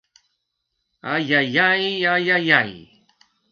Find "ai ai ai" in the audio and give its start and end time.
1.13-2.03, 1.39-2.25, 1.67-2.47, 2.13-2.73